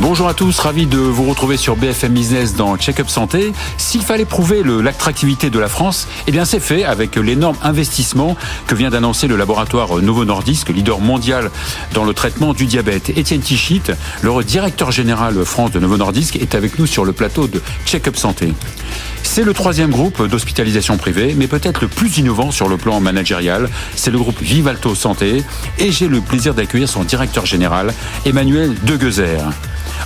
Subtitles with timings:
[0.00, 3.52] Bonjour à tous, ravi de vous retrouver sur BFM Business dans Check-up Santé.
[3.78, 8.36] S'il fallait prouver l'attractivité de la France, eh bien c'est fait avec l'énorme investissement
[8.66, 11.48] que vient d'annoncer le laboratoire Novo Nordisk, leader mondial
[11.92, 13.10] dans le traitement du diabète.
[13.10, 13.82] Étienne Tichit,
[14.22, 18.16] le directeur général France de Novo Nordisk, est avec nous sur le plateau de Check-up
[18.16, 18.52] Santé.
[19.22, 23.70] C'est le troisième groupe d'hospitalisation privée, mais peut-être le plus innovant sur le plan managérial.
[23.94, 25.44] C'est le groupe Vivalto Santé
[25.78, 27.94] et j'ai le plaisir d'accueillir son directeur général,
[28.26, 29.52] Emmanuel Deguezer.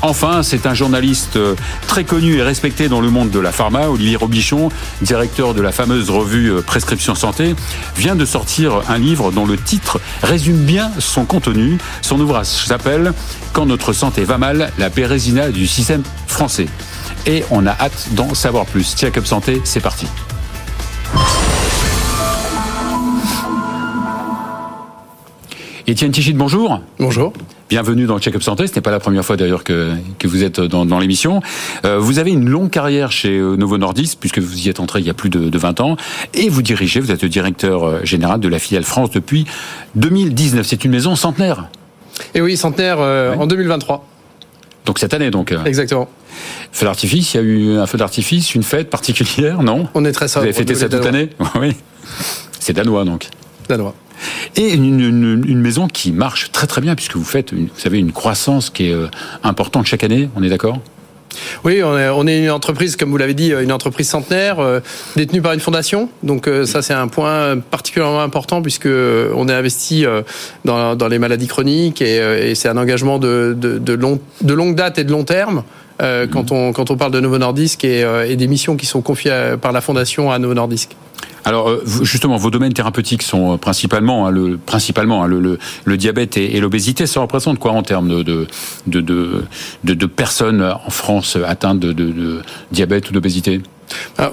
[0.02, 1.55] Enfin, c'est un journaliste euh,
[1.87, 4.70] très connu et respecté dans le monde de la pharma, Olivier Robichon,
[5.02, 7.55] directeur de la fameuse revue euh, Prescription Santé,
[7.97, 11.78] vient de sortir un livre dont le titre résume bien son contenu.
[12.02, 13.12] Son ouvrage s'appelle
[13.52, 16.66] Quand notre santé va mal, la bérésina du système français.
[17.27, 18.95] Et on a hâte d'en savoir plus.
[18.97, 20.06] Check-up santé, c'est parti.
[25.89, 26.83] Étienne Tichit, bonjour.
[26.98, 27.33] Bonjour.
[27.70, 28.67] Bienvenue dans le Check-up Santé.
[28.67, 31.41] Ce n'est pas la première fois d'ailleurs que, que vous êtes dans, dans l'émission.
[31.86, 35.00] Euh, vous avez une longue carrière chez euh, Novo Nordisk, puisque vous y êtes entré
[35.00, 35.97] il y a plus de, de 20 ans.
[36.34, 39.47] Et vous dirigez, vous êtes le directeur euh, général de la filiale France depuis
[39.95, 40.67] 2019.
[40.67, 41.69] C'est une maison centenaire.
[42.34, 44.06] Et oui, centenaire euh, en 2023.
[44.84, 45.55] Donc cette année, donc.
[45.64, 46.06] Exactement.
[46.70, 49.89] Feu d'artifice, il y a eu un feu d'artifice, une fête particulière, non?
[49.95, 50.42] On est très sobre.
[50.45, 51.30] Vous avez fêté ça toute l'année?
[51.58, 51.75] Oui.
[52.61, 53.28] C'est danois donc.
[53.70, 53.95] Danois.
[54.56, 57.86] Et une, une, une, maison qui marche très très bien puisque vous faites, une, vous
[57.86, 59.08] avez une croissance qui est euh,
[59.42, 60.28] importante chaque année.
[60.36, 60.78] On est d'accord?
[61.62, 64.80] Oui, on est, une entreprise, comme vous l'avez dit, une entreprise centenaire, euh,
[65.14, 66.08] détenue par une fondation.
[66.22, 70.05] Donc euh, ça, c'est un point particulièrement important puisque on est investi
[70.64, 72.16] dans, dans, les maladies chroniques et,
[72.50, 75.62] et c'est un engagement de, de, de, long, de longue date et de long terme.
[76.00, 76.30] Euh, mmh.
[76.30, 79.56] quand, on, quand on parle de Novo Nordisk et, et des missions qui sont confiées
[79.60, 80.96] par la fondation à Novo Nordisk.
[81.44, 81.70] Alors
[82.03, 87.06] justement, vos domaines thérapeutiques sont principalement, hein, hein, le, le, diabète et, l'obésité.
[87.06, 92.42] Ça représente quoi en termes de, personnes en France atteintes de
[92.73, 93.62] diabète ou d'obésité?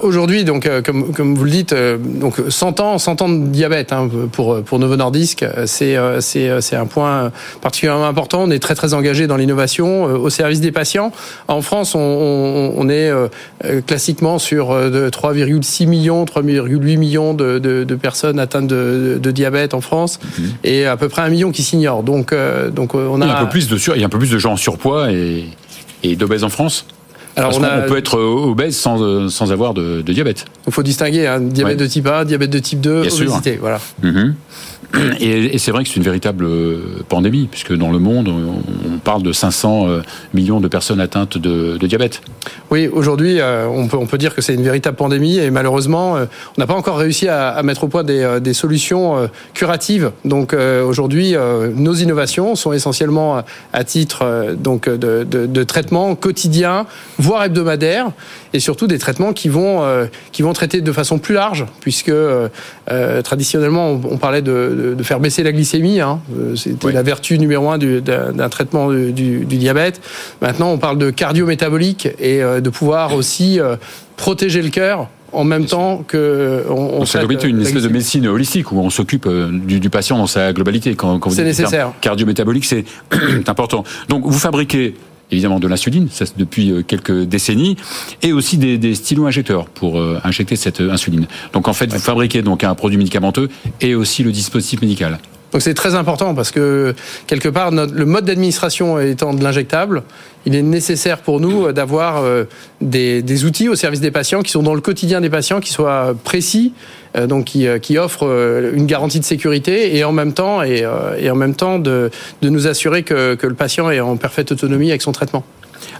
[0.02, 3.46] Aujourd'hui, donc, euh, comme, comme vous le dites, euh, donc 100 ans, 100 ans de
[3.46, 7.30] diabète hein, pour pour Novo Nordisk, c'est c'est c'est un point
[7.60, 8.42] particulièrement important.
[8.42, 11.12] On est très très engagé dans l'innovation au service des patients.
[11.48, 13.10] En France, on, on, on est
[13.86, 19.80] classiquement sur 3,6 millions, 3,8 millions de, de, de, personnes atteintes de, de, diabète en
[19.80, 20.42] France mmh.
[20.64, 22.02] et à peu près un million qui s'ignorent.
[22.02, 22.34] Donc
[22.72, 24.10] donc on a il y a un peu plus de sur, il y a un
[24.10, 25.44] peu plus de gens en surpoids et
[26.02, 26.86] et d'obèses en France?
[27.36, 27.84] Alors Parce on, a...
[27.84, 30.46] on, peut être obèse sans, sans avoir de, de diabète.
[30.66, 31.84] Il faut distinguer hein, diabète ouais.
[31.84, 33.52] de type 1, diabète de type 2, Bien obésité.
[33.52, 33.60] Sûr.
[33.60, 33.80] Voilà.
[34.02, 34.32] Mm -hmm.
[35.20, 36.46] Et, et c'est vrai que c'est une véritable
[37.08, 38.62] pandémie, puisque dans le monde, on,
[38.94, 39.88] on parle de 500
[40.32, 42.22] millions de personnes atteintes de, de diabète.
[42.70, 46.16] Oui, aujourd'hui, euh, on, peut, on peut dire que c'est une véritable pandémie, et malheureusement,
[46.16, 46.24] euh,
[46.56, 50.10] on n'a pas encore réussi à, à, mettre au point des, euh, des solutions curatives.
[50.24, 51.34] Donc aujourd'hui,
[51.74, 56.86] nos innovations sont essentiellement à titre donc de, de, de traitement quotidien,
[57.18, 58.10] voire hebdomadaire,
[58.52, 59.82] et surtout des traitements qui vont,
[60.32, 62.12] qui vont traiter de façon plus large, puisque
[63.24, 66.00] traditionnellement, on, on parlait de, de, faire baisser la glycémie.
[66.00, 66.20] Hein.
[66.56, 66.92] C'était oui.
[66.92, 70.00] la vertu numéro un d'un traitement du, du, du, diabète.
[70.40, 73.76] Maintenant, on parle de cardio-métabolique et de pouvoir aussi euh,
[74.16, 78.72] protéger le cœur en même temps que on, on c'est une espèce de médecine holistique
[78.72, 80.94] où on s'occupe du, du, patient dans sa globalité.
[80.94, 81.92] Quand, quand c'est nécessaire.
[82.00, 82.84] Cardio-métabolique, c'est
[83.46, 83.84] important.
[84.08, 84.94] Donc, vous fabriquez
[85.30, 87.76] évidemment de l'insuline, ça depuis quelques décennies,
[88.22, 91.26] et aussi des, des stylos injecteurs pour euh, injecter cette insuline.
[91.52, 93.48] Donc en fait, vous fabriquez donc un produit médicamenteux
[93.80, 95.18] et aussi le dispositif médical.
[95.52, 96.94] Donc c'est très important parce que
[97.26, 100.02] quelque part le mode d'administration étant de l'injectable,
[100.46, 102.44] il est nécessaire pour nous d'avoir euh,
[102.80, 106.14] des, outils au service des patients qui sont dans le quotidien des patients, qui soient
[106.24, 106.72] précis,
[107.16, 110.60] euh, donc qui, offrent euh, une garantie de sécurité et en même temps
[111.78, 112.10] de
[112.42, 115.44] nous assurer que, que le patient est en parfaite autonomie avec son traitement.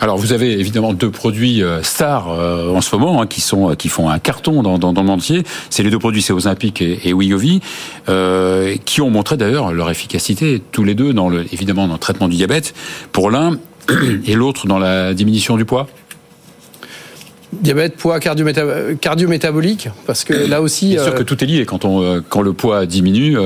[0.01, 3.89] Alors vous avez évidemment deux produits stars euh, en ce moment hein, qui sont qui
[3.89, 5.23] font un carton dans, dans, dans le monde.
[5.71, 7.61] C'est les deux produits, c'est Ozempic et, et Wegovy,
[8.09, 11.99] euh, qui ont montré d'ailleurs leur efficacité tous les deux dans le évidemment dans le
[11.99, 12.75] traitement du diabète
[13.13, 13.59] pour l'un
[14.27, 15.87] et l'autre dans la diminution du poids.
[17.53, 20.91] Diabète, poids, cardio-métabolique, parce que là aussi.
[20.91, 21.65] Bien sûr que tout est lié.
[21.65, 23.37] Quand, on, quand le poids diminue,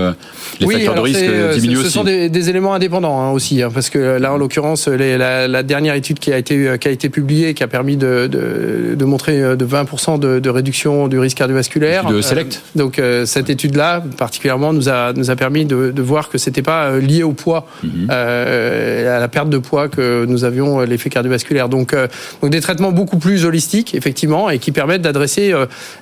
[0.58, 1.20] les oui, facteurs de risque
[1.54, 1.88] diminuent ce aussi.
[1.88, 5.46] Ce sont des, des, éléments indépendants hein, aussi, hein, parce que là, en l'occurrence, la,
[5.46, 8.94] la, dernière étude qui a été, qui a été publiée, qui a permis de, de,
[8.94, 12.06] de montrer de 20% de, de, réduction du risque cardiovasculaire.
[12.06, 12.62] De Select.
[12.76, 16.62] Euh, donc cette étude-là, particulièrement, nous a, nous a permis de, de voir que c'était
[16.62, 18.06] pas lié au poids, mm -hmm.
[18.10, 21.68] euh, à la perte de poids que nous avions l'effet cardiovasculaire.
[21.68, 21.94] Donc,
[22.40, 25.54] donc des traitements beaucoup plus holistiques effectivement, et qui permettent d'adresser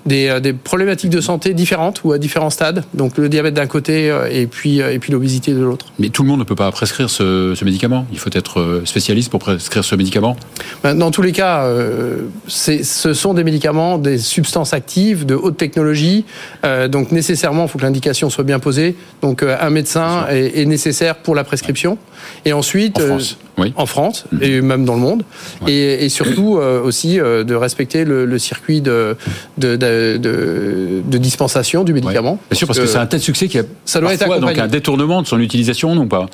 [0.06, 2.85] des, des, problématiques de santé différentes ou à différents stades.
[2.95, 5.87] Donc le diabète d'un côté et puis, et puis l'obésité de l'autre.
[5.99, 8.06] Mais tout le monde ne peut pas prescrire ce, ce médicament.
[8.12, 10.37] Il faut être spécialiste pour prescrire ce médicament.
[10.85, 11.69] Ben, dans tous les cas,
[12.47, 16.25] ce sont des médicaments, des substances actives de haute technologie.
[16.89, 18.97] donc nécessairement, il faut que l'indication soit bien posée.
[19.23, 21.99] Donc un médecin est, est nécessaire pour la prescription.
[22.45, 23.73] Et ensuite, en France, oui.
[23.77, 24.45] en France mm-hmm.
[24.45, 25.25] et même dans le monde.
[25.67, 29.16] Et, et, surtout aussi de respecter le, le circuit de
[29.56, 32.38] de, de, de, de, dispensation du médicament.
[32.50, 34.36] Bien sûr, parce que, que c'est un tel succès qu'il y a ça doit parfois,
[34.36, 36.26] être donc un détournement de son utilisation, non pas?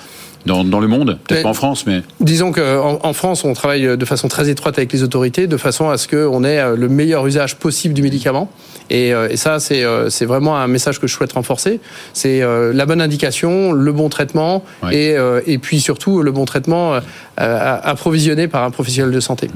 [0.46, 3.96] Dans, dans, le monde, peut-être pas en France, mais disons qu'en en France, on travaille
[3.96, 7.26] de façon très étroite avec les autorités, de façon à ce qu'on ait le meilleur
[7.26, 8.50] usage possible du médicament.
[8.90, 11.80] Et, et ça, c'est c'est vraiment un message que je souhaite renforcer.
[12.12, 12.42] C'est
[12.72, 14.96] la bonne indication, le bon traitement, ouais.
[14.96, 16.98] et, et puis surtout le bon traitement
[17.36, 19.50] approvisionné par un professionnel de santé.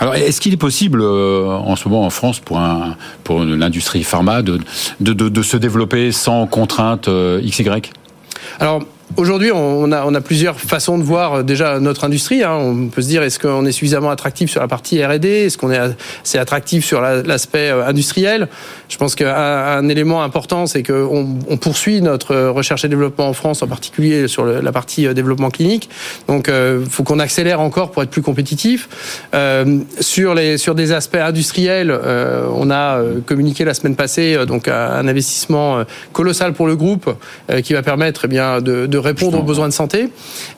[0.00, 4.42] Alors, est-ce qu'il est possible en ce moment en France pour un pour l'industrie pharma
[4.42, 4.58] de
[5.00, 7.82] de, de de se développer sans contrainte XY
[8.58, 8.82] Alors
[9.16, 12.42] Aujourd'hui, on a, plusieurs façons de voir euh, déjà notre industrie.
[12.42, 12.54] Hein.
[12.54, 15.70] On peut se dire est-ce qu'on est suffisamment attractif sur la partie R&D Est-ce qu'on
[15.70, 18.48] est assez attractif sur l'aspect euh, industriel?
[18.88, 23.32] Je pense qu'un un élément important, c'est qu'on on poursuit notre recherche et développement en
[23.32, 25.88] France, en particulier sur la partie euh, développement clinique.
[26.28, 28.88] Donc, il euh, faut qu'on accélère encore pour être plus compétitif.
[29.34, 34.68] Euh, sur les sur des aspects industriels, euh, on a communiqué la semaine passée donc
[34.68, 37.10] un investissement colossal pour le groupe
[37.62, 40.08] qui va permettre eh bien de, de répondre aux besoins de santé.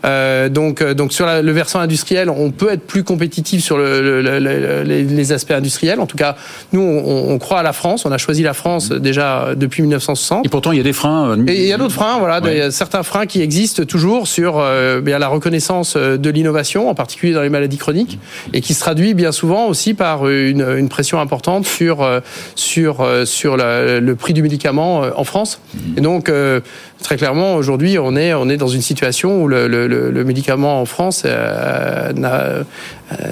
[0.05, 4.23] Euh, donc, donc sur la, le versant industriel, on peut être plus compétitif sur le,
[4.23, 4.38] le,
[4.82, 6.00] les, les, aspects industriels.
[6.00, 6.37] En tout cas,
[6.73, 8.05] nous, on, on, croit à la France.
[8.05, 10.46] On a choisi la France déjà depuis 1960.
[10.46, 11.37] Et pourtant, il y a des freins.
[11.46, 12.19] Et il y a d'autres freins.
[12.19, 12.67] Voilà, ouais.
[12.67, 17.32] des, certains freins qui existent toujours sur euh, bien la reconnaissance de l'innovation, en particulier
[17.32, 18.19] dans les maladies chroniques,
[18.52, 22.06] et qui se traduit bien souvent aussi par une, une pression importante sur
[22.55, 25.61] sur sur la, le prix du médicament en France.
[25.96, 26.61] Et donc, euh,
[27.05, 30.81] très clairement, aujourd'hui, on est on est dans une situation où le, le, le médicament
[30.81, 32.65] en France euh, a,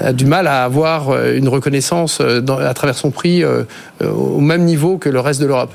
[0.07, 3.63] a, du mal à avoir une reconnaissance dans, à travers son prix euh,
[4.01, 5.73] au même niveau que le reste de l'Europe.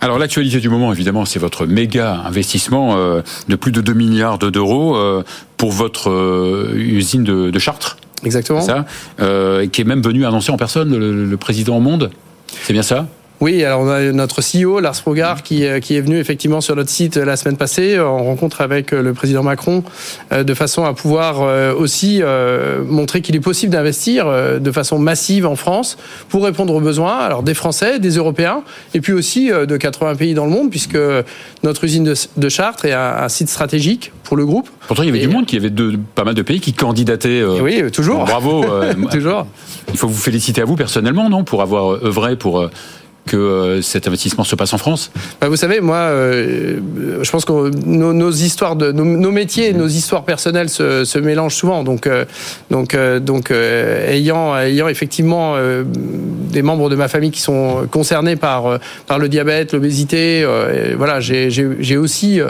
[0.00, 4.38] Alors l'actualité du moment, évidemment, c'est votre méga investissement euh, de plus de 2 milliards
[4.38, 5.24] d'euros euh,
[5.56, 7.96] pour votre euh, usine de, de, Chartres.
[8.24, 8.60] Exactement.
[8.60, 8.84] Ça,
[9.18, 12.10] qui est même venu annoncer en personne le, le président au monde.
[12.62, 13.06] C'est bien ça?
[13.40, 16.90] Oui, alors on a notre CEO, Lars Fogard, qui, qui est venu effectivement sur notre
[16.90, 19.84] site la semaine passée en rencontre avec le président Macron,
[20.32, 22.20] de façon à pouvoir aussi
[22.86, 24.26] montrer qu'il est possible d'investir
[24.60, 25.98] de façon massive en France
[26.28, 28.62] pour répondre aux besoins alors des Français, des Européens,
[28.94, 30.98] et puis aussi de 80 pays dans le monde, puisque
[31.62, 34.68] notre usine de, de Chartres est un, un, site stratégique pour le groupe.
[34.86, 36.60] Pourtant, il y avait et du monde, il y avait de, pas mal de pays
[36.60, 37.40] qui candidataient.
[37.40, 38.18] Euh, oui, toujours.
[38.18, 38.64] Bon, bravo.
[38.64, 39.46] Euh, toujours.
[39.90, 42.68] Il faut vous féliciter à vous personnellement, non, pour avoir œuvré pour
[43.28, 45.12] que euh, cet investissement se passe en France?
[45.40, 46.78] Bah, Vous savez, moi, euh,
[47.22, 51.84] je pense que nos, histoires, de, nos, métiers, nos histoires personnelles se, mélangent souvent.
[51.84, 52.24] Donc, euh,
[52.70, 59.18] donc, donc ayant, ayant effectivement des membres de ma famille qui sont concernés par, par
[59.18, 60.46] le diabète, l'obésité,
[60.96, 62.40] voilà, j'ai aussi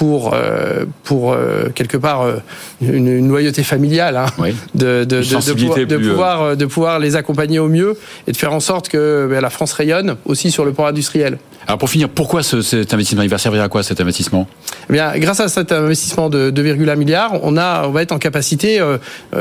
[0.00, 2.36] pour, euh, pour euh, quelque part euh,
[2.80, 4.56] une, une, loyauté familiale, hein, oui.
[4.74, 8.36] de, de, de, de, pouvoir, de, pouvoir, de pouvoir les accompagner au mieux et de
[8.38, 11.36] faire en sorte que ben, la France rayonne aussi sur le plan industriel.
[11.66, 13.22] Alors pour finir, pourquoi ce, cet investissement?
[13.22, 14.48] Il va servir à quoi cet investissement?
[14.88, 18.18] Eh bien, grâce à cet investissement de 2,1 milliards, on a, on va être en
[18.18, 18.98] capacité euh,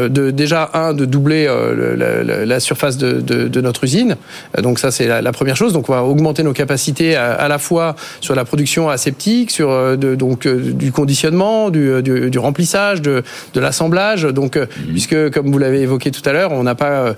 [0.09, 4.17] de déjà un de doubler euh, la, la, surface de, notre usine.
[4.61, 5.71] Donc ça c'est la, la, première chose.
[5.71, 9.97] Donc on va augmenter nos capacités à, à la fois sur la production aseptique, sur
[9.97, 14.23] donc du conditionnement, du, du, du remplissage, de, de l'assemblage.
[14.23, 14.67] Donc mmh.
[14.91, 17.13] puisque comme vous l'avez évoqué tout à l'heure, on n'a pas, euh,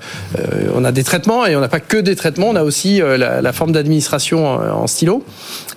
[0.73, 2.50] on a des traitements et on n'a pas que des traitements.
[2.50, 5.23] On a aussi la, la forme d'administration en stylo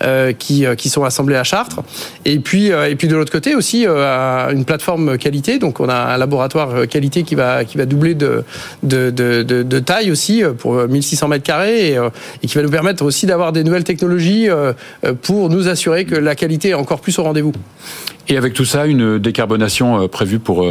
[0.03, 1.81] euh, qui, qui sont assemblés à Chartres.
[2.25, 5.59] Et puis, euh, et puis de l'autre côté aussi, euh, une plateforme qualité.
[5.59, 8.45] Donc on a un laboratoire qualité qui va, qui va doubler de,
[8.83, 11.99] de, de, de, de taille aussi pour 1600 mètres carrés et,
[12.43, 14.49] et, qui va nous permettre aussi d'avoir des nouvelles technologies
[15.23, 17.53] pour nous assurer que la qualité est encore plus au rendez-vous.
[18.29, 20.65] Et avec tout ça, une décarbonation prévue pour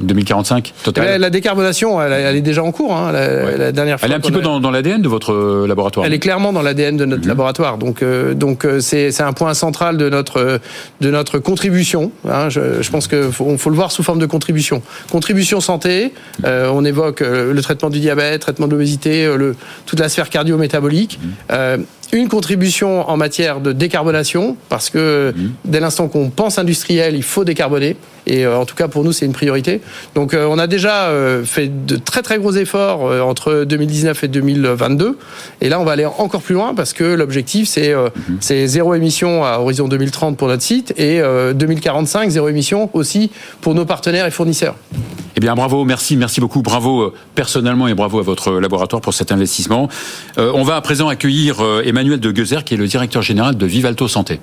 [0.00, 2.94] 2045 total la, la décarbonation, elle, elle, est déjà en cours.
[2.94, 3.56] Hein, la, ouais.
[3.56, 4.06] la, dernière fois.
[4.06, 6.06] Elle est un petit peu dans, dans l'ADN de votre laboratoire.
[6.06, 7.28] Elle est clairement dans l'ADN de notre mmh.
[7.28, 7.78] laboratoire.
[7.78, 10.60] Donc, euh, donc c'est un point central de notre
[11.00, 12.12] de notre contribution.
[12.28, 14.82] Hein, je, je, pense qu'il faut, faut, le voir sous forme de contribution.
[15.10, 16.12] Contribution santé.
[16.44, 19.28] Euh, on évoque le traitement du diabète, traitement de l'obésité,
[19.86, 21.18] toute la sphère cardio-métabolique.
[21.22, 21.54] Mmh.
[22.12, 25.50] Une contribution en matière de décarbonation, parce que mmh.
[25.64, 27.96] dès l'instant qu'on pense industriel, il faut décarboner.
[28.26, 29.80] Et euh, en tout cas, pour nous, c'est une priorité.
[30.14, 34.28] Donc, euh, on a déjà euh, fait de très très gros efforts entre 2019 et
[34.28, 35.18] 2022.
[35.60, 38.66] Et là, on va aller encore plus loin parce que l'objectif, c'est mmh.
[38.66, 41.20] zéro émission à horizon 2030 pour notre site et
[41.54, 44.76] 2045, zéro émission aussi pour nos partenaires et fournisseurs.
[45.36, 49.32] Eh bien, bravo, merci, merci beaucoup, bravo personnellement et bravo à votre laboratoire pour cet
[49.32, 49.88] investissement.
[50.38, 54.08] on va à présent accueillir Emmanuel de Guezer, qui est le directeur général de Vivalto
[54.08, 54.40] Santé.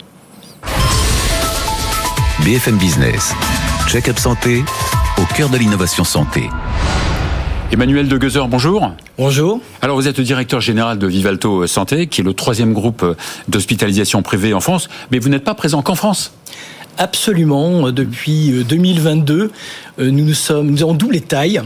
[2.45, 3.33] BFM Business,
[3.87, 4.63] check-up santé,
[5.17, 6.49] au cœur de l'innovation santé.
[7.71, 8.91] Emmanuel de Guezer, bonjour.
[9.17, 9.59] Bonjour.
[9.81, 13.03] Alors vous êtes le directeur général de Vivalto Santé, qui est le troisième groupe
[13.47, 16.33] d'hospitalisation privée en France, mais vous n'êtes pas présent qu'en France.
[16.97, 17.91] Absolument.
[17.91, 19.51] Depuis 2022,
[19.99, 21.61] euh, nous, nous, sommes, nous avons doublé taille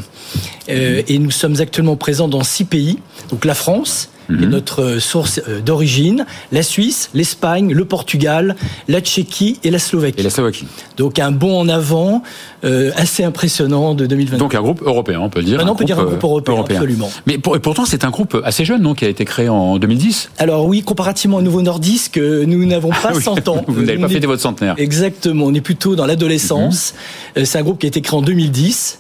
[0.70, 3.00] euh, et nous sommes actuellement présents dans six pays.
[3.30, 4.50] Donc la France, Mhm.
[4.50, 8.56] notre source euh, d'origine, la Suisse, l'Espagne, le Portugal,
[8.88, 10.20] la Tchéquie et la Slovaquie.
[10.20, 10.66] Et la Slovaquie.
[10.98, 12.24] Donc un bond en avant
[12.64, 14.38] euh, assez impressionnant de 2020.
[14.38, 15.58] Donc un groupe européen, on peut dire.
[15.58, 16.78] Maintenant, on peut dire un groupe européen, européen.
[16.78, 17.10] absolument.
[17.26, 20.32] Mais pour, pourtant, c'est un groupe assez jeune, non, qui a été créé en 2010
[20.40, 23.64] Alors oui, comparativement au Nouveau Nordisk, euh, nous n'avons pas 100 ans.
[23.68, 24.76] Vous n'avez pas fêté votre centenaire.
[24.78, 26.94] Exactement, on est plutôt dans l'adolescence.
[27.36, 27.46] Mhm.
[27.46, 29.00] C'est un groupe qui a été créé en 2010,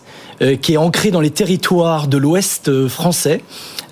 [0.62, 3.42] qui est ancré dans les territoires de l'Ouest français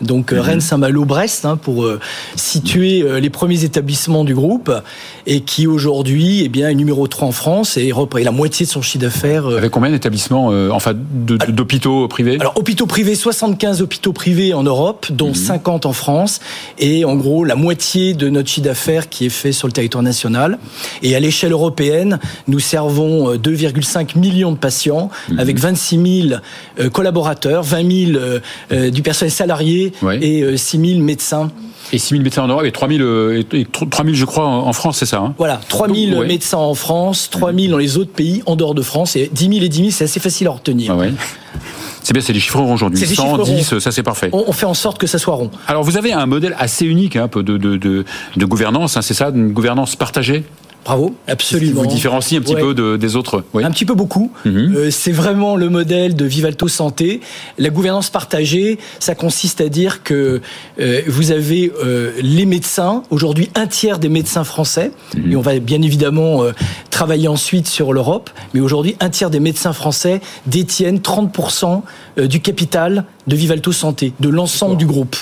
[0.06, 2.00] donc euh, Rennes, Saint-Malo, Brest, hein, pour euh,
[2.36, 4.72] situer euh, les premiers établissements du groupe,
[5.28, 8.72] et qui aujourd'hui eh bien, est numéro 3 en France et repris la moitié de
[8.72, 9.48] son chiffre d'affaires.
[9.48, 12.38] Avec combien d'établissements, enfin d'hôpitaux privés?
[12.40, 15.90] Alors hôpitaux privés, 75 hôpitaux privés en Europe, dont 50 mhm.
[15.90, 16.40] en France,
[16.78, 20.04] et en gros la moitié de notre chiffre d'affaires qui est fait sur le territoire
[20.04, 20.60] national.
[21.02, 25.40] Et à l'échelle européenne, nous servons 2,5 millions de patients, mhm.
[25.40, 28.12] avec 26 000 collaborateurs, 20
[28.70, 31.52] 000 du personnel salarié et 6 euh, 000 médecins.
[31.94, 33.44] Et 6 000 médecins en Europe et 3 000, euh,
[34.12, 35.36] je crois, en France, c'est ça hein?
[35.38, 38.82] Voilà, 3 000 médecins en France, 3 000 dans les autres pays en dehors de
[38.82, 40.96] France, et 10 000 et 10 000, c'est assez facile à retenir.
[41.00, 41.06] Ah
[42.02, 43.04] c'est bien, c'est des chiffres ronds aujourd'hui.
[43.04, 44.30] 110, ça c'est parfait.
[44.32, 45.50] On, fait en sorte que ça soit rond.
[45.68, 49.02] Alors vous avez un modèle assez unique, hein, un peu de, de, de gouvernance, hein,
[49.02, 50.44] c'est ça, une gouvernance partagée?
[50.86, 51.82] Bravo, absolument.
[51.82, 54.32] Qui vous différencie un petit peu des autres Un petit peu beaucoup.
[54.46, 54.76] Mhm.
[54.76, 57.22] Euh, c'est vraiment le modèle de Vivalto Santé.
[57.58, 60.42] La gouvernance partagée, ça consiste à dire que
[60.80, 65.32] euh, vous avez euh, les médecins, aujourd'hui un tiers des médecins français, mhm.
[65.32, 66.44] et on va bien évidemment
[66.92, 71.82] travailler ensuite sur l'Europe, mais aujourd'hui un tiers des médecins français détiennent 30%
[72.28, 75.16] du capital de Vivalto Santé, de l'ensemble du groupe.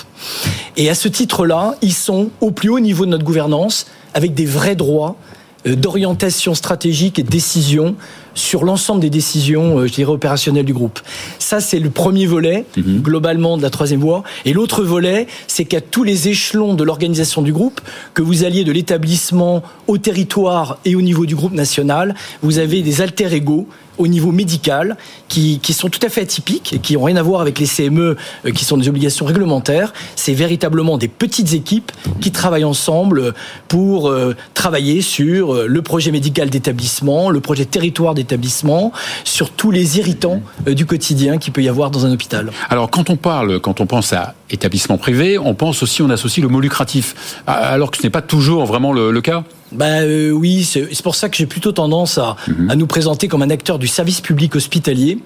[0.76, 4.46] Et à ce titre-là, ils sont au plus haut niveau de notre gouvernance, avec des
[4.46, 7.96] vrais droits euh, d'orientation stratégique et de décision
[8.34, 11.00] sur l'ensemble des décisions, euh, je dirais, opérationnelles du groupe.
[11.38, 13.00] Ça, c'est le premier volet, mhm.
[13.00, 14.24] globalement, de la troisième voie.
[14.44, 17.80] Et l'autre volet, c'est qu'à tous les échelons de l'organisation du groupe,
[18.12, 22.82] que vous alliez de l'établissement au territoire et au niveau du groupe national, vous avez
[22.82, 23.68] des alter-égaux
[23.98, 24.96] au niveau médical
[25.28, 28.16] qui, sont tout à fait atypiques et qui n'ont rien à voir avec les CME
[28.44, 29.92] euh, qui sont des obligations réglementaires.
[30.16, 33.34] C'est véritablement des petites équipes qui travaillent ensemble
[33.68, 38.92] pour euh, travailler sur euh, le projet médical d'établissement, le projet territoire d'établissement,
[39.24, 42.52] sur tous les irritants du quotidien qu'il peut y avoir dans un hôpital.
[42.70, 46.42] Alors quand on parle, quand on pense à établissement privé, on pense aussi, on associe
[46.42, 49.44] le mot lucratif, alors que ce n'est pas toujours vraiment le cas?
[49.72, 52.70] Bah euh, oui, c'est pour ça que j'ai plutôt tendance à, mhm.
[52.70, 55.18] à, nous présenter comme un acteur du service public hospitalier,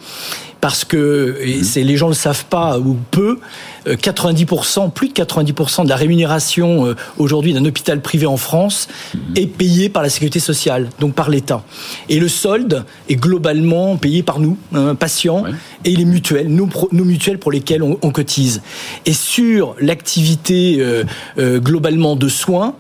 [0.61, 3.38] parce que c'est les gens le savent pas ou peu,
[3.87, 8.88] 90%, euh, plus de 90% de la rémunération euh, aujourd'hui d'un hôpital privé en France
[9.15, 9.21] mhm.
[9.37, 11.62] est payée par la sécurité sociale, donc par l'État.
[12.09, 15.45] Et le solde est globalement payé par nous, hein, patients,
[15.85, 18.62] et les mutuelles, nos, nos, mutuelles pour lesquelles on, on cotise.
[19.07, 22.75] Et sur l'activité euh, globalement de soins,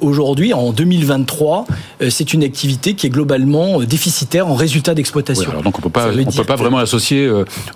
[0.00, 1.66] aujourd'hui, en 2023,
[2.08, 5.50] c'est une activité qui est globalement déficitaire en résultat d'exploitation.
[5.62, 7.15] donc on peut pas, on peut pas vraiment associer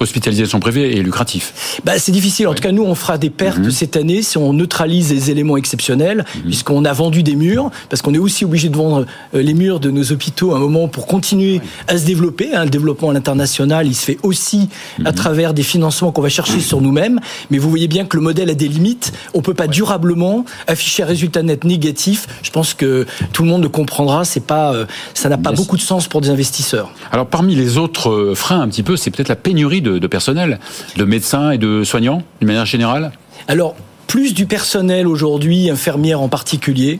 [0.01, 1.81] hospitalisation privée et lucratif.
[1.85, 2.49] Bah, c'est difficile.
[2.49, 3.71] En tout cas, nous, on fera des pertes mhm.
[3.71, 6.43] cette année si on neutralise les éléments exceptionnels, mhm.
[6.43, 9.81] puisqu'on a vendu des murs, parce qu'on est aussi obligé de vendre euh, les murs
[9.81, 12.55] de nos hôpitaux à un moment pour continuer à se développer.
[12.55, 12.65] Hein.
[12.65, 14.69] Le développement à l'international, il se fait aussi
[15.05, 15.15] à mhm.
[15.15, 17.21] travers des financements qu'on va chercher sur nous-mêmes.
[17.51, 19.13] Mais vous voyez bien que le modèle a des limites.
[19.35, 22.27] On peut pas durablement afficher un résultat net négatif.
[22.43, 24.25] Je pense que tout le monde le comprendra.
[24.25, 26.91] C'est pas, euh, ça n'a pas beaucoup de sens pour des investisseurs.
[27.13, 30.07] Alors, parmi les autres euh, freins, un petit peu, c'est peut-être la pénurie de, de
[30.07, 30.59] personnel,
[30.97, 33.13] de médecins et de soignants manière générale
[33.49, 36.99] Alors, plus du personnel aujourd'hui, infirmière en particulier.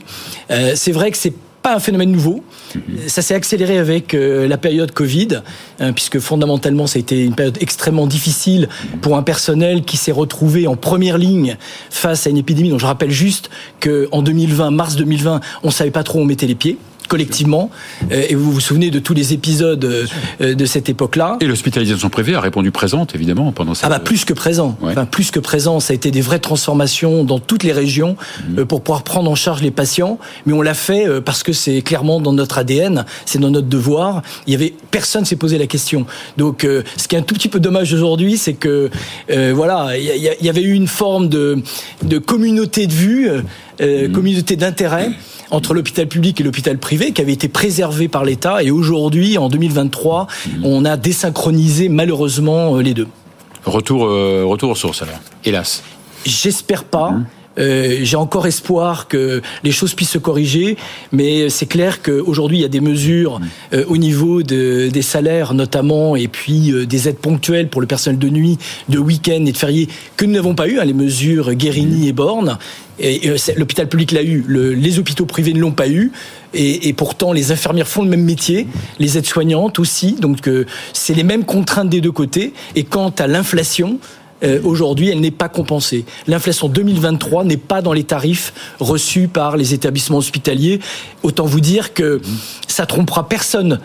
[0.49, 2.43] Euh, c'est vrai que c'est pas un phénomène nouveau.
[3.07, 5.41] Ça s'est accéléré avec euh, la période Covid,
[5.79, 8.69] hein, puisque fondamentalement, ça a été une période extrêmement difficile
[9.01, 11.57] pour un personnel qui s'est retrouvé en première ligne
[11.89, 12.69] face à une épidémie.
[12.69, 13.49] Donc je rappelle juste
[13.81, 16.77] qu'en 2020, mars 2020, on savait pas trop où on mettait les pieds
[17.11, 17.69] collectivement.
[18.09, 21.37] Euh, et vous vous souvenez de tous les épisodes euh, de cette époque-là.
[21.41, 23.83] Et l'hospitalisation privée a répondu présente, évidemment, pendant cette...
[23.83, 24.77] Ah bah plus que présent.
[24.81, 28.59] Enfin, plus que présent, ça a été des vraies transformations dans toutes les régions mmh.
[28.59, 30.19] euh, pour pouvoir prendre en charge les patients.
[30.45, 34.21] Mais on l'a fait parce que c'est clairement dans notre ADN, c'est dans notre devoir.
[34.47, 36.05] Il y avait personne s'est posé la question.
[36.37, 38.89] Donc, ce qui est un tout petit peu dommage aujourd'hui, c'est que
[39.27, 41.61] voilà, il y, y, avait eu une forme de,
[42.03, 44.11] de communauté de vue, mmh.
[44.13, 45.11] communauté d'intérêt
[45.51, 48.63] entre l'hôpital public et l'hôpital privé qui avait été préservé par l'État.
[48.63, 50.27] Et aujourd'hui, en 2023,
[50.63, 53.07] on a désynchronisé malheureusement euh, les deux.
[53.65, 55.83] Retour, euh, retour aux sources alors, hélas.
[56.25, 57.11] J'espère pas.
[57.11, 57.25] Mmh.
[57.57, 60.77] Euh, j'ai encore espoir que les choses puissent se corriger,
[61.11, 63.45] mais c'est clair qu'aujourd'hui il y a des mesures mmh.
[63.73, 67.87] euh, au niveau de, des salaires notamment, et puis euh, des aides ponctuelles pour le
[67.87, 70.93] personnel de nuit, de week-end et de fériés que nous n'avons pas eu, hein, les
[70.93, 72.07] mesures Guérini mmh.
[72.07, 72.57] et Borne.
[72.99, 76.11] Et, l'hôpital public l'a eu, le, les hôpitaux privés ne l'ont pas eu.
[76.53, 78.67] Et, et, pourtant, les infirmières font le même métier,
[78.99, 80.13] les aides-soignantes aussi.
[80.13, 80.47] Donc,
[80.93, 82.53] c'est les mêmes contraintes des deux côtés.
[82.75, 83.97] Et quant à l'inflation,
[84.43, 86.05] euh, aujourd'hui, elle n'est pas compensée.
[86.27, 90.79] L'inflation 2023 n'est pas dans les tarifs reçus par les établissements hospitaliers.
[91.23, 92.21] Autant vous dire que
[92.67, 93.79] ça trompera personne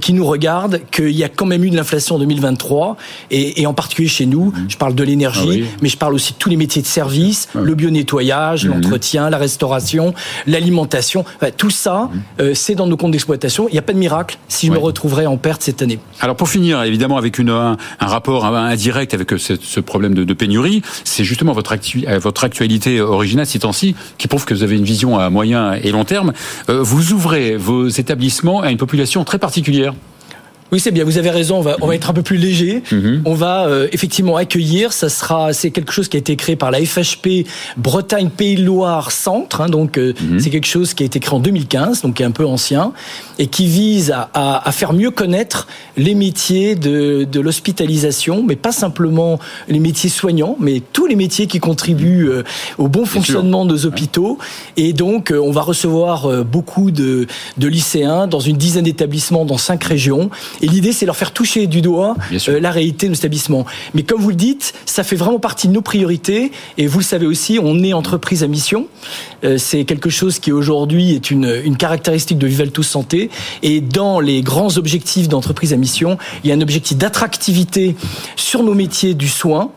[0.00, 2.96] qui nous regarde qu'il y a quand même eu de l'inflation en 2023
[3.30, 4.52] et, et, en particulier chez nous.
[4.68, 7.48] Je parle de l'énergie, ah mais je parle aussi de tous les métiers de service,
[7.54, 8.74] ah le bio-nettoyage, mhm.
[8.74, 10.14] l'entretien, la restauration,
[10.46, 11.24] l'alimentation.
[11.56, 12.22] tout ça, mhm.
[12.40, 13.68] euh, c'est dans nos comptes d'exploitation.
[13.68, 15.98] Il n'y a pas de miracle si je me retrouverais en perte cette année.
[16.20, 20.34] Alors pour finir, évidemment, avec une, un, rapport indirect avec ce, ce problème de, de
[20.34, 24.62] pénurie, c'est justement votre, actu, euh, votre actualité originale ces temps-ci qui prouve que vous
[24.62, 26.32] avez une vision à moyen et long terme.
[26.68, 29.71] vous ouvrez vos établissements à une population très particulière.
[29.72, 30.11] particulière.
[30.72, 31.04] Oui, c'est bien.
[31.04, 31.58] Vous avez raison.
[31.58, 32.82] On va, on va être un peu plus léger.
[32.90, 33.22] Mhm.
[33.26, 34.94] On va euh, effectivement accueillir.
[34.94, 39.12] Ça sera, c'est quelque chose qui a été créé par la FHP Bretagne Pays Loire
[39.12, 39.60] Centre.
[39.60, 40.40] Hein, donc euh, mhm.
[40.40, 42.94] c'est quelque chose qui a été créé en 2015, donc qui est un peu ancien
[43.38, 45.66] et qui vise à, à, à faire mieux connaître
[45.98, 49.38] les métiers de, de l'hospitalisation, mais pas simplement
[49.68, 52.44] les métiers soignants, mais tous les métiers qui contribuent euh,
[52.78, 54.38] au bon fonctionnement de nos hôpitaux.
[54.78, 57.26] Et donc on va recevoir beaucoup de,
[57.58, 60.30] de lycéens dans une dizaine d'établissements dans cinq régions
[60.62, 62.14] et l'idée, c'est leur faire toucher du doigt
[62.48, 63.66] euh, la réalité de nos établissements.
[63.94, 66.52] Mais comme vous le dites, ça fait vraiment partie de nos priorités.
[66.78, 68.86] Et vous le savez aussi, on est entreprise à mission.
[69.42, 73.28] Euh, c'est quelque chose qui aujourd'hui est une, une caractéristique de Vivalto Santé.
[73.64, 77.96] Et dans les grands objectifs d'entreprise à mission, il y a un objectif d'attractivité
[78.36, 79.72] sur nos métiers du soin.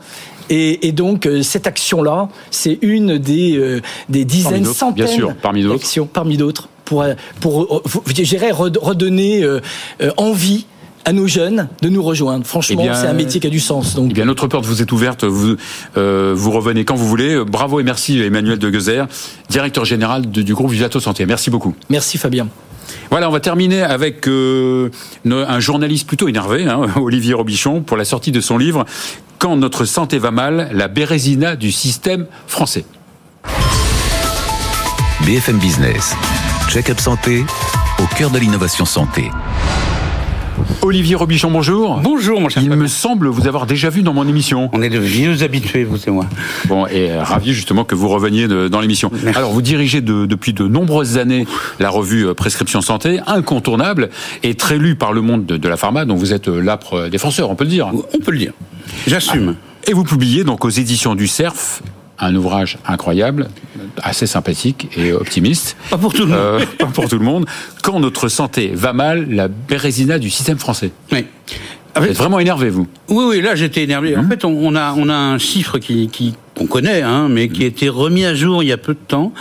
[0.52, 5.06] Et, et, donc euh, cette action-là, c'est une des, des dizaines, centaines
[5.70, 7.04] d'actions, parmi d'autres, pour,
[7.42, 7.68] pour,
[8.04, 9.44] redonner
[10.18, 10.68] envie
[11.06, 12.46] à nos jeunes de nous rejoindre.
[12.46, 13.96] Franchement, eh c'est un métier qui a du sens.
[13.96, 15.24] Donc, eh bien, notre porte vous est ouverte.
[15.24, 15.56] Vous,
[15.98, 17.44] euh, vous revenez quand vous voulez.
[17.46, 19.08] Bravo et merci Emmanuel de Gezer,
[19.50, 21.26] directeur général du groupe Vivato Santé.
[21.26, 21.76] Merci beaucoup.
[21.90, 22.48] Merci Fabien.
[23.10, 24.90] Voilà, on va terminer avec euh,
[25.26, 28.86] un journaliste plutôt énervé, hein, Olivier Robichon, pour la sortie de son livre
[29.40, 32.86] Quand notre santé va mal, la bérésina du système français.
[35.26, 36.16] BFM Business,
[36.70, 37.46] check-up santé,
[38.00, 39.32] au cœur de l'innovation santé.
[40.82, 42.00] Olivier Robichon, bonjour.
[42.04, 42.62] Bonjour, mon cher.
[42.62, 44.70] Il me semble vous avoir déjà vu dans mon émission.
[44.74, 46.26] On est de vieux habitués, vous et moi.
[46.68, 49.12] Bon, et euh, ravi justement que vous reveniez dans l'émission.
[49.36, 51.48] Alors, vous dirigez depuis de nombreuses années
[51.80, 54.10] la revue euh, Prescription Santé, incontournable
[54.44, 57.50] et très lue par le monde de, la pharma, dont vous êtes euh, l'âpre défenseur,
[57.50, 57.92] on peut le dire.
[58.14, 58.54] On peut le dire.
[59.08, 59.56] J'assume.
[59.88, 61.82] Et vous publiez donc aux éditions du CERF
[62.20, 63.50] un ouvrage incroyable,
[64.02, 65.76] assez sympathique et optimiste.
[65.90, 66.38] Pas pour tout le monde.
[66.38, 67.46] Euh, pas pour tout le monde.
[67.84, 70.92] Quand notre santé va mal, la bérésina du système français.
[71.12, 71.26] Oui.
[71.98, 74.18] Vous êtes vraiment énervé, vous Oui, oui, là j'étais énervé.
[74.18, 74.30] En mhm.
[74.30, 77.88] fait, on, a, on a un chiffre qui, qu'on connaît, hein, mais qui a été
[77.88, 79.34] remis à jour il y a peu de temps,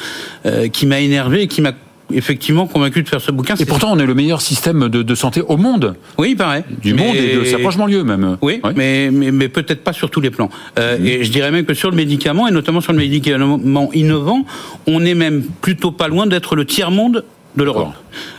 [0.46, 1.72] euh, qui m'a énervé et qui m'a
[2.12, 3.54] effectivement convaincu de faire ce bouquin.
[3.56, 5.94] Et pourtant, on est le meilleur système de, santé au monde.
[6.18, 6.64] Oui, il paraît.
[6.82, 8.36] Du monde et de sa proche lieu même.
[8.42, 10.50] Oui, mais, mais, peut-être pas sur tous les plans.
[10.78, 11.06] Euh, mhm.
[11.06, 14.44] Et je dirais même que sur le médicament, et notamment sur le médicament innovant,
[14.86, 17.24] on est même plutôt pas loin d'être le tiers-monde
[17.56, 17.92] de l'Europe,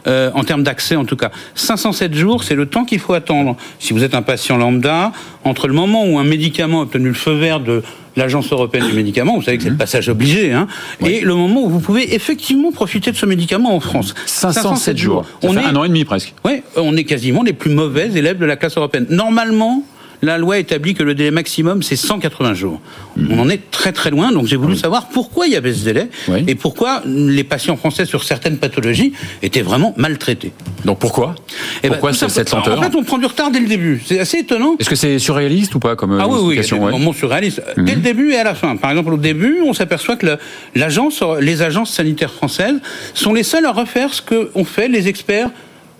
[0.07, 1.31] euh, en termes d'accès en tout cas.
[1.55, 3.55] 507 jours, c'est le temps qu'il faut attendre.
[3.79, 5.11] Si vous êtes un patient lambda,
[5.43, 7.83] entre le moment où un médicament a obtenu le feu vert de
[8.15, 10.67] l'Agence européenne du médicament, vous savez que c'est le passage obligé, hein,
[11.05, 14.15] et le moment où vous pouvez effectivement profiter de ce médicament en France.
[14.25, 15.25] 507, jours.
[15.43, 16.33] on est un an et demi presque.
[16.45, 19.05] Oui, on est quasiment les plus mauvais élèves de la classe européenne.
[19.09, 19.83] Normalement,
[20.21, 22.81] la loi établit que le délai maximum, c'est 180 jours.
[23.29, 25.85] On en est très très loin, donc j'ai voulu savoir pourquoi il y avait ce
[25.85, 26.43] délai Oui.
[26.47, 30.53] et pourquoi les patients français sur certaines pathologies étaient vraiment maltraités.
[30.83, 31.35] Donc pourquoi
[31.83, 34.01] Eh ben, Pourquoi cette, lenteur En fait, on prend du retard dès le début.
[34.05, 34.75] C'est assez étonnant.
[34.79, 37.61] Est-ce que c'est surréaliste ou pas comme euh, Ah oui, oui, explication, ouais moments surréalistes.
[37.77, 38.75] Dès le début et à la fin.
[38.75, 40.37] Par exemple, au début, on s'aperçoit que
[40.75, 42.79] l'agence, les agences sanitaires françaises
[43.13, 45.49] sont les seules à refaire ce qu'ont fait les experts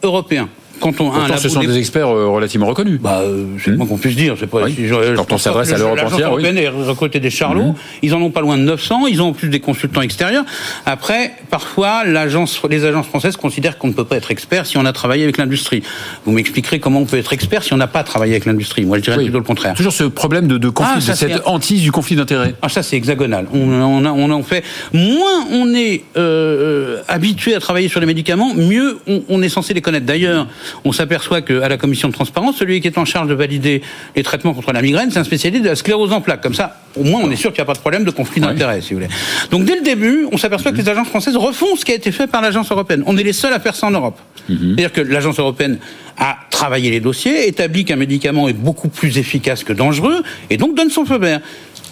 [0.04, 0.49] européens.
[0.79, 2.99] Quand on a un ce sont des- experts euh, relativement reconnus.
[3.01, 4.35] bah, euh, c'est le moins qu'on puisse dire.
[4.39, 4.73] C'est pas, Oui.
[4.75, 6.43] si je- Quand je on s'adresse à l'Europe entière, oui.
[6.45, 7.75] Ait recruté des charlots.
[8.01, 9.07] Ils en ont pas loin de 900.
[9.07, 10.45] Ils ont en plus des consultants extérieurs.
[10.85, 14.85] Après, parfois, l'agence, les agences françaises considèrent qu'on ne peut pas être expert si on
[14.85, 15.83] a travaillé avec l'industrie.
[16.25, 18.85] Vous m'expliquerez comment on peut être expert si on n'a pas travaillé avec l'industrie.
[18.85, 19.23] Moi, je dirais Oui.
[19.25, 19.73] plutôt le contraire.
[19.75, 22.55] Toujours ce problème de, de conflit, Ah, ça, de cette hantise du conflit d'intérêts.
[22.61, 23.47] Ah, ça, c'est hexagonal.
[23.53, 24.63] On, on, a, on en fait.
[24.93, 29.73] Moins on est euh, habitué à travailler sur les médicaments, mieux on, on est censé
[29.73, 30.05] les connaître.
[30.05, 30.47] D'ailleurs,
[30.84, 33.82] on s'aperçoit qu'à la commission de transparence, celui qui est en charge de valider
[34.15, 36.41] les traitements contre la migraine, c'est un spécialiste de la sclérose en plaques.
[36.41, 38.41] Comme ça, au moins, on est sûr qu'il n'y a pas de problème de conflit
[38.41, 38.47] Ouais.
[38.47, 39.12] d'intérêt, si vous voulez.
[39.51, 42.12] Donc, dès le début, on s'aperçoit que les agences françaises refont ce qui a été
[42.12, 43.04] fait par l'agence européenne.
[43.06, 44.19] On est les seuls à faire ça en Europe.
[44.47, 45.80] C'est-à-dire que l'agence européenne
[46.17, 50.75] a travaillé les dossiers, établi qu'un médicament est beaucoup plus efficace que dangereux, et donc
[50.75, 51.41] donne son feu vert.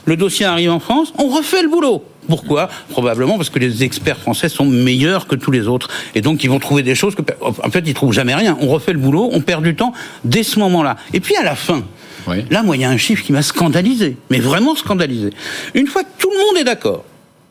[0.06, 2.04] Le dossier arrive en France, on refait le boulot.
[2.28, 2.70] Pourquoi?
[2.90, 5.90] Probablement parce que les experts français sont meilleurs que tous les autres.
[6.16, 8.58] Et donc, ils vont trouver des choses que, en fait, ils trouvent jamais rien.
[8.62, 10.96] On refait le boulot, on perd du temps dès ce moment-là.
[11.14, 11.84] Et puis, à la fin,
[12.28, 12.46] Oui.
[12.50, 14.16] là, moi, il y a un chiffre qui m'a scandalisé.
[14.30, 15.32] Mais vraiment scandalisé.
[15.74, 17.04] Une fois que tout le monde est d'accord,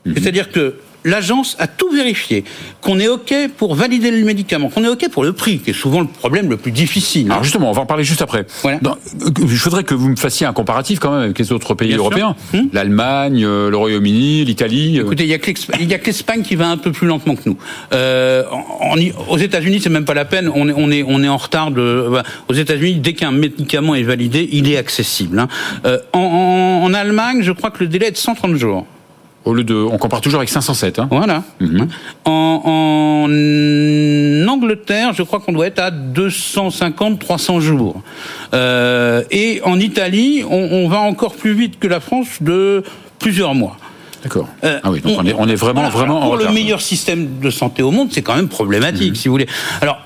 [0.06, 2.44] c'est-à-dire que l'agence a tout vérifié,
[2.80, 5.74] qu'on est OK pour valider le médicament, qu'on est OK pour le prix, qui est
[5.74, 7.26] souvent le problème le plus difficile.
[7.28, 7.32] hein.
[7.32, 8.46] Alors justement, on va en parler juste après.
[8.62, 8.78] Voilà.
[8.82, 11.74] Dans- euh, je voudrais que vous me fassiez un comparatif quand même avec les autres
[11.74, 12.36] pays Bien européens.
[12.52, 12.68] Hmm.
[12.72, 14.98] L'Allemagne, euh, le Royaume-Uni, l'Italie.
[14.98, 15.38] euh, Écoutez, il y a
[15.98, 17.56] que l'Espagne qui va un peu plus lentement que nous.
[17.92, 18.44] Euh,
[19.28, 20.50] aux États-Unis, c'est même pas la peine.
[20.54, 22.08] On est, on est, on est en retard de.
[22.10, 25.38] bah, aux États-Unis, dès qu'un médicament est validé, il est accessible.
[25.38, 25.48] hein.
[25.84, 28.86] Euh, en, en- en Allemagne, je crois que le délai est de 130 jours.
[29.44, 30.98] Au lieu de, on compare toujours avec 507.
[31.00, 31.08] Hein.
[31.10, 31.42] Voilà.
[32.24, 38.02] En, en Angleterre, je crois qu'on doit être à 250-300 jours.
[38.54, 42.84] Euh, et en Italie, on, on va encore plus vite que la France de
[43.18, 43.76] plusieurs mois.
[44.22, 44.48] D'accord.
[44.62, 46.42] Euh, ah oui, donc on, est, on est vraiment, voilà, vraiment alors, en pour le
[46.42, 46.54] retard.
[46.54, 49.48] meilleur système de santé au monde, c'est quand même problématique, si vous voulez.
[49.80, 50.01] Alors.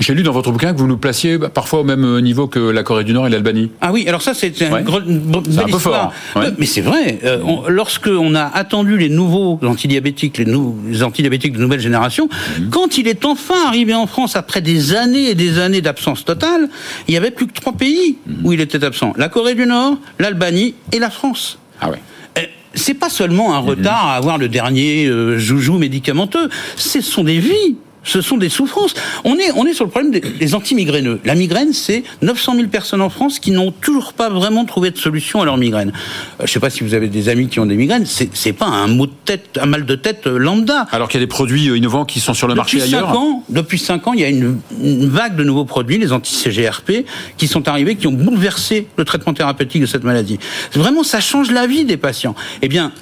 [0.00, 2.58] J'ai lu dans votre bouquin que vous nous placiez parfois au même euh, niveau que
[2.58, 3.70] la Corée du Nord et l'Albanie.
[3.80, 4.82] Ah oui, alors ça c'est une, Ouais.
[4.82, 6.52] gro- une bo- C'est un peu fort, ouais.
[6.58, 7.18] Mais c'est vrai.
[7.24, 11.80] Euh, on- lorsque on a attendu les nouveaux antidiabétiques, les, nou- les antidiabétiques de nouvelle
[11.80, 12.28] génération,
[12.58, 12.70] Mhm.
[12.70, 16.68] quand il est enfin arrivé en France après des années et des années d'absence totale,
[17.06, 18.36] il y avait plus que trois pays Mhm.
[18.46, 21.58] où il était absent la Corée du Nord, l'Albanie et la France.
[21.80, 21.98] Ah ouais.
[22.38, 22.42] Euh,
[22.74, 27.38] C'est pas seulement un retard à avoir le dernier euh, joujou médicamenteux, ce sont des
[27.38, 27.76] vies.
[28.08, 28.94] Ce sont des souffrances.
[29.24, 31.20] On est, on est sur le problème des, des antimigraineux.
[31.24, 34.96] La migraine, c'est 900 000 personnes en France qui n'ont toujours pas vraiment trouvé de
[34.96, 35.92] solution à leur migraine.
[36.40, 38.06] Euh, je sais pas si vous avez des amis qui ont des migraines.
[38.06, 40.86] C'est, c'est pas un mot de tête, un mal de tête euh, lambda.
[40.90, 43.08] Alors qu'il y a des produits euh, innovants qui sont sur le marché Depuis ailleurs.
[43.10, 46.12] cinq ans, depuis cinq ans, il y a une, une vague de nouveaux produits, les
[46.12, 47.04] anti-CGRP,
[47.36, 50.38] qui sont arrivés, qui ont bouleversé le traitement thérapeutique de cette maladie.
[50.72, 52.34] Vraiment, ça change la vie des patients.
[52.62, 52.92] Eh bien,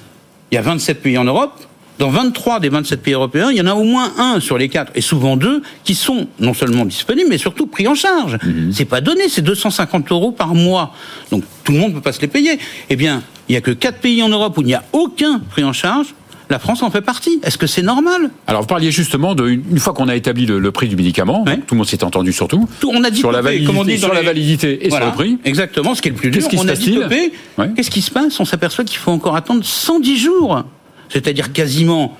[0.51, 1.53] il y a 27 pays en Europe.
[1.99, 4.69] Dans 23 des 27 pays européens, il y en a au moins un sur les
[4.69, 8.37] quatre, et souvent deux, qui sont non seulement disponibles, mais surtout pris en charge.
[8.71, 10.93] C'est pas donné, c'est 250 euros par mois.
[11.31, 12.59] Donc tout le monde ne peut pas se les payer.
[12.89, 15.39] Eh bien, il y a que quatre pays en Europe où il n'y a aucun
[15.49, 16.07] pris en charge.
[16.49, 17.41] La France en fait partie.
[17.43, 18.29] Est-ce que c'est normal?
[18.47, 21.43] Alors vous parliez justement de une fois qu'on a établi le, le prix du médicament,
[21.45, 21.57] Ouais.
[21.57, 22.69] tout le monde s'est entendu surtout.
[22.79, 24.87] Tout- on a dit sur la validité, comme on dit dans sur la validité et
[24.87, 25.37] Voilà, sur le prix.
[25.43, 26.39] Exactement, ce qui est le plus dur.
[26.39, 27.73] Qu'est-ce qui se on passe-t-il?
[27.75, 28.39] Qu'est-ce qui se passe?
[28.39, 30.63] On s'aperçoit qu'il faut encore attendre 110 jours,
[31.09, 32.15] c'est-à-dire quasiment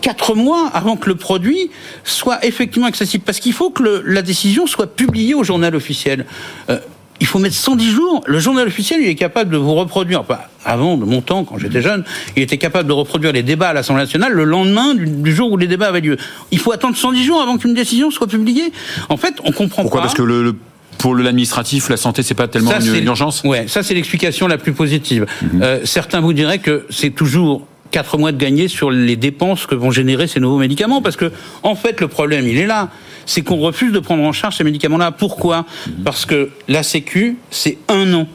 [0.00, 1.70] 4 mois avant que le produit
[2.04, 3.24] soit effectivement accessible.
[3.26, 6.26] Parce qu'il faut que le- la décision soit publiée au journal officiel.
[6.70, 6.78] Euh,
[7.20, 8.22] il faut mettre 110 jours.
[8.26, 10.20] Le journal officiel, il est capable de vous reproduire.
[10.20, 12.04] Enfin, avant, de mon temps, quand j'étais jeune,
[12.36, 15.50] il était capable de reproduire les débats à l'Assemblée nationale le lendemain du, du jour
[15.50, 16.18] où les débats avaient lieu.
[16.52, 18.72] Il faut attendre 110 jours avant qu'une décision soit publiée.
[19.08, 20.06] En fait, on comprend Pourquoi pas.
[20.06, 20.56] Parce que le, le-
[20.98, 23.42] pour l'administratif, la santé, c'est pas tellement Ça, une, c'est- une urgence.
[23.44, 25.26] Ouais, ça c'est l'explication la plus positive.
[25.42, 25.62] Mhm.
[25.62, 29.76] Euh, certains vous diraient que c'est toujours quatre mois de gagner sur les dépenses que
[29.76, 31.30] vont générer ces nouveaux médicaments, parce que
[31.62, 32.88] en fait le problème il est là,
[33.24, 35.12] c'est qu'on refuse de prendre en charge ces médicaments-là.
[35.12, 35.58] Pourquoi?
[35.86, 36.02] Mhm.
[36.02, 38.26] Parce que la Sécu c'est un an.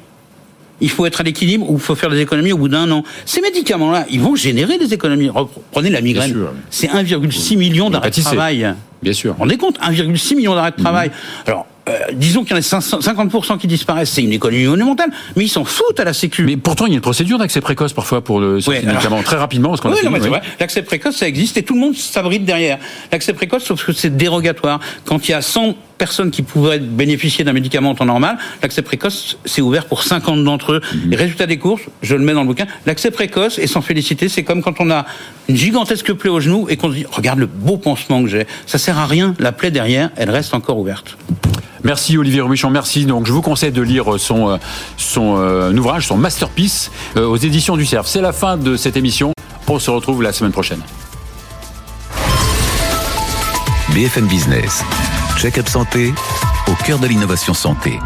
[0.80, 3.04] Il faut être à l'équilibre ou il faut faire des économies au bout d'un an.
[3.26, 5.30] Ces médicaments-là, ils vont générer des économies.
[5.72, 6.34] Prenez la migraine,
[6.70, 8.74] c'est 1,6 million d'arrêts de travail.
[9.04, 9.34] Bien sûr.
[9.34, 11.12] Vous rendez compte 1,6 million d'arrêts de travail.
[11.46, 11.66] Alors,
[12.14, 15.66] disons qu'il y en a 50% qui disparaissent, c'est une économie monumentale, mais ils s'en
[15.66, 16.44] foutent à la sécu.
[16.44, 19.38] Mais pourtant, il y a une procédure d'accès précoce parfois pour le Ouais, médicament, très
[19.38, 19.70] rapidement.
[19.70, 20.20] Parce qu'on Oui, oui.
[20.30, 20.42] vrai.
[20.60, 22.78] L'accès précoce, ça existe et tout le monde s'abrite derrière.
[23.12, 24.80] L'accès précoce, sauf que c'est dérogatoire.
[25.06, 28.82] Quand il y a 100 personnes qui pourraient bénéficier d'un médicament en temps normal, l'accès
[28.82, 30.82] précoce, c'est ouvert pour 50 d'entre eux.
[30.82, 31.12] Mhm.
[31.12, 34.30] Les résultats des courses, je le mets dans le bouquin, l'accès précoce, et sans féliciter,
[34.30, 35.06] c'est comme quand on a
[35.48, 38.48] une gigantesque plaie au genou et qu'on se dit, regarde le beau pansement que j'ai.
[38.66, 41.18] Ça sert à rien, la plaie derrière, elle reste encore ouverte.
[41.84, 43.06] Merci Olivier Robichon, merci.
[43.06, 44.58] Donc je vous conseille de lire son, euh,
[44.98, 48.08] son euh, ouvrage, son masterpiece euh, aux éditions du Cerf.
[48.08, 49.32] C'est la fin de cette émission.
[49.68, 50.82] On se retrouve la semaine prochaine.
[53.94, 54.84] BFM Business.
[55.42, 56.14] Check-up santé
[56.68, 57.98] au cœur de l'innovation santé.